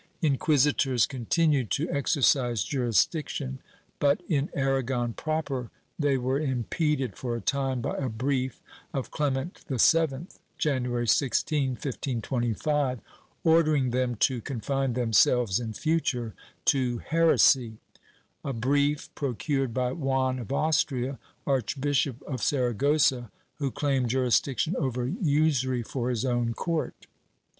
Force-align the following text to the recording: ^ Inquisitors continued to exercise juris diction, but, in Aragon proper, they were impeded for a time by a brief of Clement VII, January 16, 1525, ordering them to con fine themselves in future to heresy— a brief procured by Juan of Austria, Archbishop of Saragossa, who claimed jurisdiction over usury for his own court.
^ 0.01 0.03
Inquisitors 0.19 1.05
continued 1.05 1.69
to 1.69 1.87
exercise 1.91 2.63
juris 2.63 3.05
diction, 3.05 3.59
but, 3.99 4.19
in 4.27 4.49
Aragon 4.55 5.13
proper, 5.13 5.69
they 5.99 6.17
were 6.17 6.39
impeded 6.39 7.15
for 7.15 7.35
a 7.35 7.39
time 7.39 7.81
by 7.81 7.95
a 7.97 8.09
brief 8.09 8.63
of 8.95 9.11
Clement 9.11 9.59
VII, 9.69 10.25
January 10.57 11.07
16, 11.07 11.69
1525, 11.73 12.99
ordering 13.43 13.91
them 13.91 14.15
to 14.15 14.41
con 14.41 14.59
fine 14.59 14.93
themselves 14.93 15.59
in 15.59 15.71
future 15.71 16.33
to 16.65 16.97
heresy— 16.97 17.77
a 18.43 18.53
brief 18.53 19.13
procured 19.13 19.71
by 19.71 19.91
Juan 19.91 20.39
of 20.39 20.51
Austria, 20.51 21.19
Archbishop 21.45 22.23
of 22.23 22.41
Saragossa, 22.41 23.29
who 23.59 23.69
claimed 23.69 24.09
jurisdiction 24.09 24.75
over 24.77 25.05
usury 25.05 25.83
for 25.83 26.09
his 26.09 26.25
own 26.25 26.55
court. 26.55 27.05